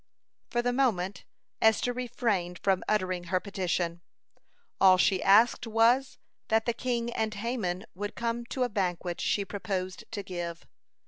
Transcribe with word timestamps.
(150) 0.51 0.51
For 0.57 0.61
the 0.63 0.73
moment, 0.73 1.25
Esther 1.61 1.93
refrained 1.93 2.57
from 2.63 2.83
uttering 2.87 3.25
her 3.25 3.39
petition. 3.39 4.01
All 4.79 4.97
she 4.97 5.21
asked 5.21 5.67
was, 5.67 6.17
that 6.47 6.65
the 6.65 6.73
king 6.73 7.13
and 7.13 7.35
Haman 7.35 7.85
would 7.93 8.15
come 8.15 8.47
to 8.47 8.63
a 8.63 8.67
banquet 8.69 9.21
she 9.21 9.45
proposed 9.45 10.05
to 10.09 10.23
give. 10.23 10.65